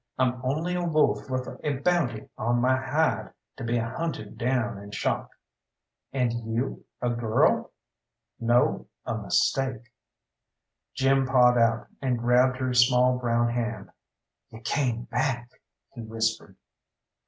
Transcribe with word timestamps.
I'm 0.17 0.43
only 0.43 0.73
a 0.73 0.83
wolf 0.83 1.29
with 1.29 1.47
a 1.63 1.73
bounty 1.73 2.27
on 2.35 2.59
my 2.59 2.75
hide, 2.75 3.33
to 3.57 3.63
be 3.63 3.77
hunted 3.77 4.35
down 4.35 4.79
and 4.79 4.91
shot." 4.95 5.29
"And 6.11 6.33
you 6.51 6.85
a 7.03 7.11
girl!" 7.11 7.71
"No, 8.39 8.87
a 9.05 9.19
mistake!" 9.19 9.93
Jim 10.95 11.27
pawed 11.27 11.59
out, 11.59 11.85
and 12.01 12.17
grabbed 12.17 12.57
her 12.57 12.73
small 12.73 13.19
brown 13.19 13.49
hand. 13.49 13.91
"You 14.49 14.61
came 14.61 15.03
back," 15.03 15.61
he 15.93 16.01
whispered. 16.01 16.55